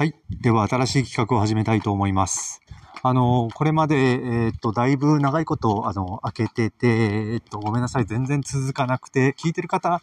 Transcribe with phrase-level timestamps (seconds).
[0.00, 0.14] はい。
[0.30, 2.62] では、新しい企画を始めたいと思います。
[3.02, 8.06] あの、これまで、えっ、と、だいぶ長いこと、あの、開けてて、えっ、と、ごめんなさい。
[8.06, 10.00] 全然続かなくて、聞いてる方、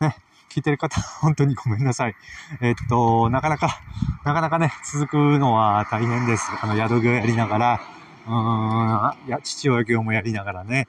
[0.00, 0.16] ね、
[0.50, 2.14] 聞いてる方、 本当にごめんなさい。
[2.62, 3.82] えっと、なかなか、
[4.24, 6.50] なかなかね、続くのは大変です。
[6.62, 7.80] あの、宿業やりながら、
[8.26, 10.88] うーん、いや、父親業もやりながらね。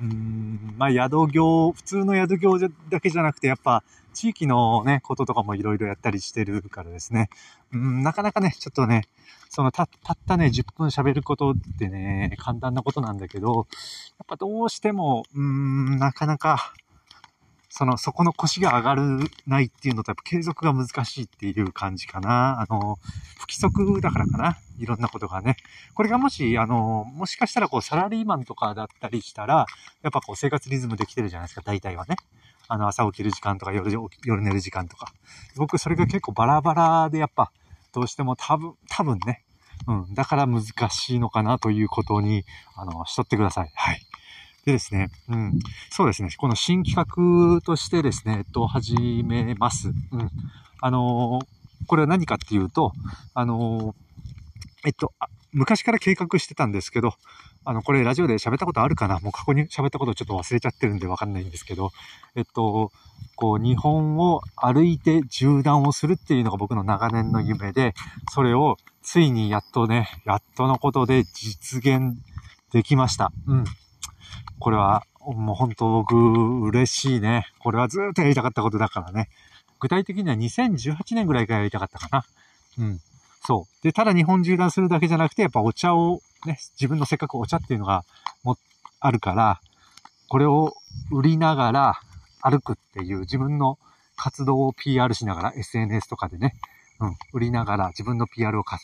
[0.00, 7.30] うん、まあ、宿業、普通の宿業だけじゃなくて、やっぱ、地域のね、こととかもいろいろやったりしてるからですね。
[7.72, 9.02] うん、なかなかね、ちょっとね、
[9.48, 13.66] そのた、たったね、10分喋ることってね、簡単なことなんだけど、
[14.18, 16.72] やっぱどうしても、うん、なかなか、
[17.72, 22.60] その、そこの腰が上がるないっていうのと、やっぱ継続が難しいっていう感じかな。
[22.60, 22.98] あの、
[23.38, 24.58] 不規則だからかな。
[24.78, 25.56] いろんなことがね。
[25.94, 29.66] これがもし、あの、もしかしたらこう、サラリーマンとかだったりしたら、
[30.02, 32.16] やっぱこう、生活リズムできてるじゃないですか、大体はね。
[32.70, 33.90] あの、朝起きる時間とか夜、
[34.24, 35.12] 夜寝る時間とか。
[35.56, 37.50] 僕、それが結構バラバラで、やっぱ、
[37.92, 39.42] どうしても多分、多分ね。
[39.88, 40.14] うん。
[40.14, 42.44] だから難しいのかなということに、
[42.76, 43.72] あの、しとってください。
[43.74, 44.00] はい。
[44.64, 45.58] でですね、うん。
[45.90, 46.28] そうですね。
[46.38, 49.88] この新企画としてですね、えっと、始めます。
[50.12, 50.30] うん。
[50.80, 51.40] あの
[51.86, 52.92] これは何かっていうと、
[53.34, 53.94] あの
[54.84, 55.12] えっと、
[55.52, 57.14] 昔から計画してたんですけど、
[57.64, 59.20] あの、これラジオで喋ったことあるかな？
[59.20, 61.90] もう過去に喋ったことちょっと忘れちゃってるんでわかんないんですけど、
[62.34, 62.92] えっと、
[63.36, 67.94] こう、日本を歩いて縦断をするっていうのが僕の長年の夢で、
[68.32, 72.16] それをついにやっとね、やっとのことで実現
[72.72, 73.32] できました。
[73.46, 73.64] うん。
[74.58, 77.46] これは、もう本当僕、嬉しいね。
[77.58, 79.28] これはずっとやりたかったことだからね。
[79.80, 82.24] 具体的には2018年ぐらいからやりたかったかな。
[82.78, 83.00] うん。
[83.40, 83.82] そう。
[83.82, 88.04] で、ただ日本縦断するだけじゃなくて、やっぱお茶をね、自分のせっかくお茶っていうのが
[88.44, 88.56] も、
[89.00, 89.60] あるから、
[90.28, 90.74] これを
[91.10, 92.00] 売りながら
[92.42, 93.78] 歩くっていう自分の
[94.16, 96.54] 活動を PR しながら SNS とかでね、
[97.00, 98.78] うん、売りながら自分の PR をか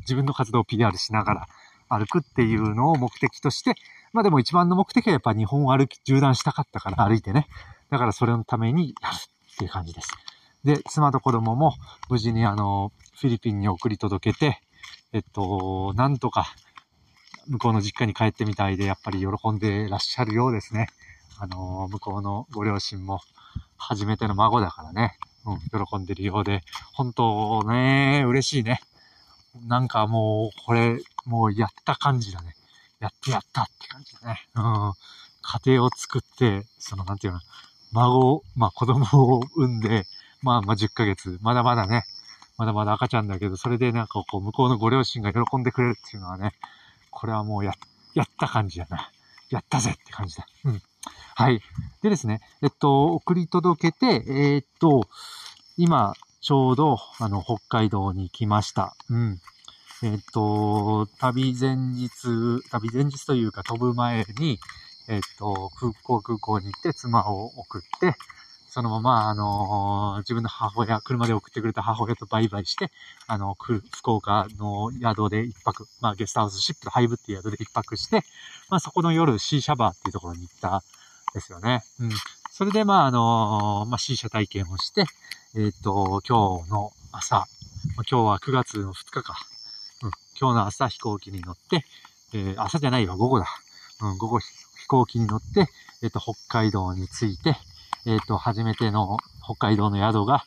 [0.00, 1.46] 自分の活動を PR しながら
[1.88, 3.74] 歩くっていうのを目的として、
[4.12, 7.46] まあでも一番の目的はやっぱ日本を歩き、縦断したかったから歩いてね。
[7.90, 10.10] だからそれのためにやるっていう感じです。
[10.64, 11.74] で、妻と子供も
[12.08, 14.60] 無事にあの、フィリピンに送り届けて、
[15.12, 16.52] えっと、なんとか
[17.46, 20.88] 向こうの実家に帰ってみたいで、やっぱり喜んでらっしゃるようですね。
[21.38, 23.20] あの、向こうのご両親も
[23.76, 25.16] 初めての孫だからね、
[25.46, 26.62] うん、喜んでるようで、
[26.94, 28.80] 本当ね、嬉しいね。
[29.68, 32.56] なんかもう、これ、もうやった感じだね。
[32.98, 34.40] やってやったって感じだね。
[34.56, 34.62] うん。
[35.42, 37.40] 家庭を作って、その、なんていうの、
[37.92, 39.06] 孫、まあ子供
[39.36, 40.06] を産んで、
[40.42, 42.04] まあまあ10ヶ月、まだまだね、
[42.62, 46.52] まだまだ赤ちゃんだけど、それでなんかこう、向こうのご両親が喜んでくれるっていうのはね、
[47.10, 47.72] これはもうや、
[48.14, 49.10] やった感じだな。
[49.50, 50.46] やったぜって感じだ。
[50.64, 50.82] うん。
[51.34, 51.60] はい。
[52.02, 55.08] でですね、えっと、送り届けて、えー、っと、
[55.76, 58.94] 今、ちょうど、あの、北海道に来ました。
[59.10, 59.40] うん。
[60.04, 62.10] えっと、旅前日、
[62.70, 64.60] 旅前日というか飛ぶ前に、
[65.08, 68.14] えっと、空港空港に行って妻を送って、
[68.74, 72.90] そのまま、あのー、自分の母親、車で送ってくれた母親とバイバイして、
[73.26, 78.22] あの、福岡の宿で一泊、まあ、ゲストハウスシップハイブっていう宿で一泊して、
[78.70, 80.82] まあ、そこの夜、シーシャバーっていうところに行った
[81.34, 81.82] ですよね。
[82.00, 82.10] うん。
[82.50, 85.04] それで、まあ、あのー、まあ、シーシャ体験をして、
[85.54, 87.44] えっ、ー、と、今日の朝、
[88.10, 89.34] 今日は9月の2日か。
[90.02, 90.10] うん。
[90.40, 91.84] 今日の朝飛行機に乗って、
[92.32, 93.44] えー、朝じゃないわ、午後だ。
[94.00, 94.46] うん、午後飛
[94.88, 95.68] 行機に乗って、
[96.02, 97.54] えっ、と、北海道に着いて、
[98.06, 100.44] えっ、ー、と、初めての北海道の宿が、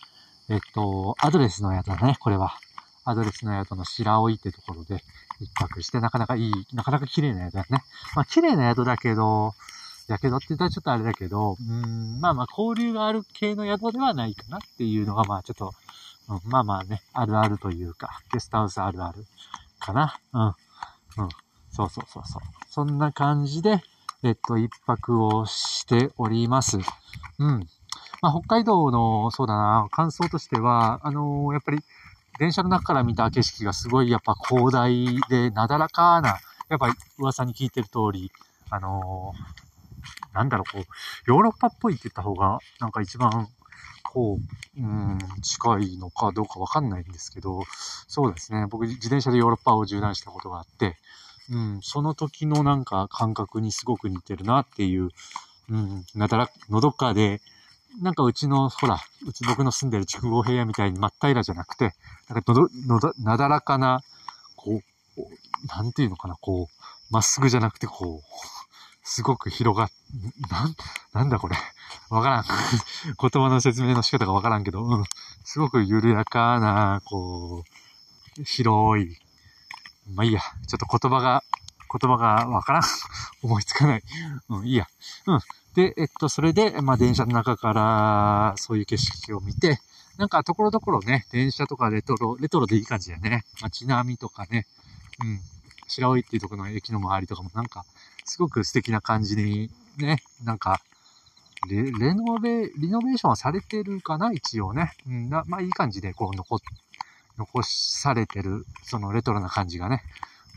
[0.49, 2.53] えっ、ー、と、アドレスの宿だね、これは。
[3.05, 5.03] アドレスの宿の白老ってところで
[5.39, 7.83] 一泊して、なかなかいい、なかなか綺麗な宿だね。
[8.16, 9.53] まあ、綺麗な宿だけど、
[10.07, 15.73] やけどって言ったらちょっとあれだけど、うん、まあまあ交流がある系の宿ではないかなっていうのが、まあちょっと、
[16.29, 19.25] うん、まあまあね、あるあるというか、ゲストハウスあるある
[19.79, 20.19] かな。
[20.33, 20.43] うん。
[20.43, 20.53] うん。
[21.72, 22.41] そうそうそうそう。
[22.69, 23.81] そんな感じで、
[24.25, 26.79] えっと、一泊をしております。
[27.37, 27.67] うん。
[28.23, 31.77] まあ、北海道の、そうだな、感想としては、あのー、やっぱり、
[32.39, 36.39] 電車の中から見た景色がすごいやっぱ広大で、なだらかな、
[36.69, 38.31] やっぱ噂に聞いてる通り、
[38.72, 43.47] あのー、なんだろう、こう、ヨーロッパっぽいって言った方が、なんか一番、
[44.11, 47.61] こう、うん、近いのかどうかわかんないんですけど、
[48.07, 48.66] そうですね。
[48.71, 50.97] 僕、自転車でヨーロッパを縦断したことがあって、
[51.51, 55.09] うん、その時のなんか感覚にすごく似てるなっていう、
[55.69, 57.41] うん、なだら、のどかで、
[58.01, 61.93] なんかうちの、ほら、うち僕の住んでる筑後平野みたいに真っ平らじゃなくて、
[62.29, 64.01] なんかのど、のど、なだらかな、
[64.55, 64.81] こ
[65.17, 69.89] う、なんていうのかな、こう、まっすぐじゃなくて、こう、すごく広がっ、
[70.49, 70.75] なん、
[71.13, 71.55] なんだこれ。
[72.09, 72.45] わからん。
[73.19, 75.03] 言葉の説明の仕方がわからんけど、うん。
[75.43, 77.63] すごく緩やかな、こ
[78.39, 79.24] う、広い。
[80.13, 80.41] まあいいや。
[80.67, 81.43] ちょっと言葉が、
[81.91, 82.84] 言葉がわからん。
[83.41, 84.03] 思いつかない。
[84.49, 84.87] うん、いいや。
[85.28, 85.40] うん。
[85.75, 89.79] で、えっと、それで、まあ電車の中からそういう景色を見て、
[90.17, 93.43] なんかところどころね、電車とかレトロ、レトロでいい感じだよね。
[93.61, 94.66] 街並みとかね。
[95.23, 95.40] うん。
[95.87, 97.85] 白老っていうところの駅の周りとかもなんか、
[98.23, 100.81] すごく素敵な感じに、ね、なんか、
[101.69, 104.93] レ、レノベ、リノベーションはされてるかな一応ね。
[105.07, 106.59] うん、な、まあいい感じで、こう、残っ、
[107.37, 110.03] 残されてる、そのレトロな感じがね、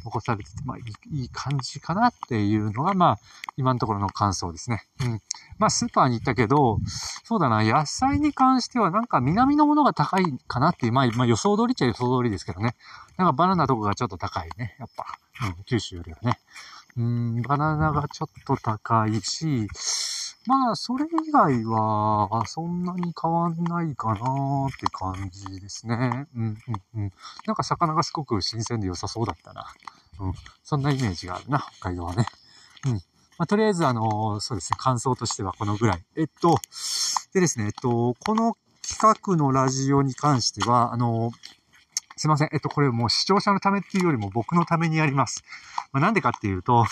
[0.05, 3.19] 残されてて、まあいい、感じかなっていうのが、まあ、
[3.57, 4.87] 今のところの感想ですね。
[5.01, 5.23] うん。
[5.59, 6.79] まあ、スーパーに行ったけど、
[7.25, 12.75] そうだな、野菜に関してはなんか南のものが高いかなっていう、まあ、まあ予想通りっちゃ予想通りですけどね。
[13.17, 15.07] なんかバナナとかがちょっと高いね、やっぱ。
[15.47, 16.39] うん、九州よりはね。
[16.97, 19.69] うん、バナナがちょっと高いし、
[20.49, 26.27] まあ、それ以外は、そんなに変わんないかなって感じですね。
[26.35, 26.43] うん、
[26.95, 27.13] うん、うん。
[27.47, 29.67] なんか魚がすごく新鮮で良さそうだったな。
[30.21, 30.33] うん。
[30.65, 32.27] そんなイメージがあるな、北海道はね。
[32.87, 32.93] うん。
[32.93, 33.01] ま
[33.41, 36.05] あ、とりあえず、あのそうですね、感想としてはこのぐらい。
[36.17, 36.57] えっと、
[37.35, 38.57] でですね、えっと、この
[38.89, 41.31] 企画のラジオに関しては、あの
[42.19, 42.49] すいません。
[42.53, 45.45] えっと、これもう視聴者のためっていうよりも僕のためにやります。
[45.93, 46.85] まあ、なんでかっていうと、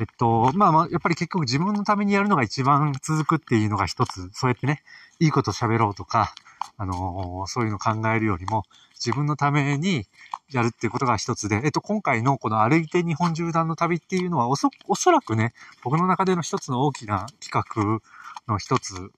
[0.00, 4.82] えっと、まあまあ、やっぱり結局自分のためにやるのが一番続くっていうのが一つ、そうやってね、
[5.20, 6.34] いいこと喋ろうとか、
[6.76, 10.06] あのー、そういうの考えるよりも、自分のために
[10.50, 18.00] やるっていうことが一つで、えっと、今回のこの歩いて日本縦断の旅っていうのはおそ、おそらくね、僕の中での一つの大きな企画
[18.48, 19.10] の一つ、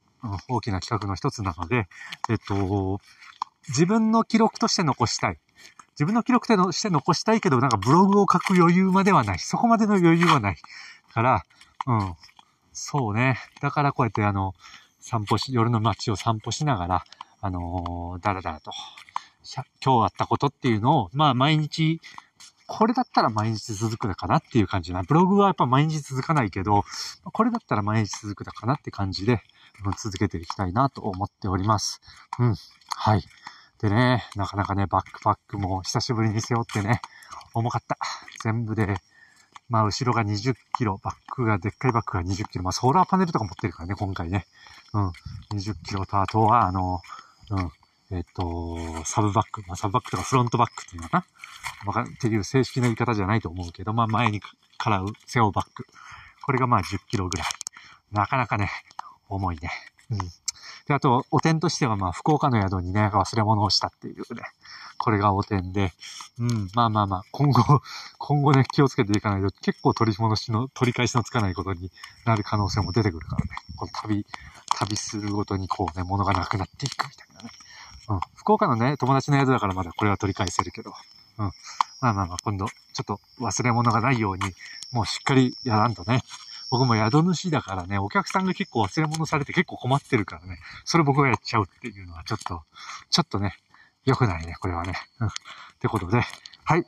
[0.48, 1.86] 大きな企画の一つなので、
[2.28, 3.00] えっと、
[3.68, 5.38] 自分の記録として残したい。
[5.98, 9.38] 自分の記録として残したいけど、なんかブログを書く余裕まではない。
[9.38, 10.56] そこまでの余裕はない。
[11.12, 11.42] から、
[11.86, 12.14] うん。
[12.72, 13.38] そうね。
[13.62, 14.54] だからこうやってあの、
[15.00, 17.04] 散歩し、夜の街を散歩しながら、
[17.40, 18.70] あのー、だらだらと、
[19.82, 22.00] 今日あったことっていうのを、まあ毎日、
[22.66, 25.02] これだったら毎日続くのかなっていう感じな。
[25.04, 26.84] ブログはやっぱ毎日続かないけど、
[27.24, 29.40] これだったら毎日続くのかなって感じで、
[29.96, 32.00] 続けていきたいなと思っております。
[32.38, 32.56] うん。
[32.96, 33.22] はい。
[33.80, 37.00] でね、なかなかね、バックパックも久しぶりに背負ってね、
[37.54, 37.98] 重かった。
[38.42, 38.96] 全部で、
[39.68, 44.46] まあ後ろが20キロ、バックが、でっかいバックが20キロ、まあソーラーパネルとか持ってるからね、今回ね。
[44.94, 45.08] うん。
[45.52, 47.00] 20キロと、あとは、あの、
[47.50, 47.70] うん。
[48.12, 51.26] えっ、と、サブバック、まあ、サブバックとかフロントバックっていうのかな
[51.86, 54.40] わかっていう正式な言い方じゃないと思うけど、まあ前に
[54.78, 55.86] からう、背負うバック。
[56.44, 57.46] これがまあ10キロぐらい。
[58.12, 58.70] なかなかね、
[59.28, 59.70] 重いね。
[60.10, 60.18] うん。
[60.86, 64.42] で、あと、お点としては、まあ、福岡の宿にね、忘れ物をしたっていうね。
[64.98, 65.92] これがお点で。
[66.38, 67.82] うん、まあまあまあ、今後、
[68.18, 71.90] 今後ね、気をつけていかないと、結構取り戻しの、取り返しのつかないことに
[72.24, 73.50] なる可能性も出てくるからね。
[73.76, 74.24] この旅、
[74.78, 77.50] 旅するごとにこうね、物がなくなっていくみたいなね。
[78.08, 78.20] うん。
[78.36, 80.94] 福岡のね、友達の宿だからまだこれは取り返せるけど。
[81.38, 81.52] うん。
[82.00, 84.54] まあまあまあ、今度、ちょっと忘れ物がないように、
[84.92, 86.22] もうしっかりやらんとね。
[86.76, 92.62] 僕も宿主だからね、お客さんが結構忘れ物されて結構困ってるからね、それ僕がやっちゃうっていうのはちょっと、
[93.08, 93.56] ちょっとね、
[94.04, 94.92] 良くないね、これはね。
[95.20, 95.28] うん。
[95.28, 95.30] っ
[95.80, 96.20] てことで、
[96.64, 96.84] はい。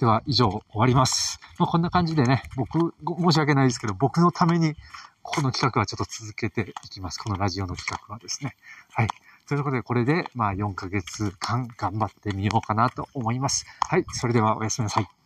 [0.00, 1.38] では、以上終わります。
[1.58, 4.74] まあ、こんな感じでね、僕、申し訳ないですけど、僕のために、
[5.22, 7.18] この企画はちょっと続けていきます。
[7.18, 8.56] このラジオの企画はですね。
[8.92, 9.08] はい。
[9.48, 13.66] ということで、これで、まあ、4ヶ月間頑張ってみようかなと思います。
[13.88, 14.04] はい。
[14.10, 15.17] それでは、おやすみなさい。